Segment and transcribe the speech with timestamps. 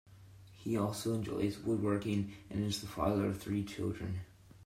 [0.53, 4.21] He also enjoys woodworking and is the father of three children.